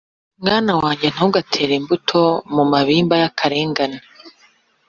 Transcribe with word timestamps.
Mwana 0.41 0.71
wanjye, 0.81 1.07
ntugatere 1.13 1.73
imbuto 1.79 2.19
mu 2.53 2.63
mabimba 2.71 3.15
y’akarengane, 3.21 3.97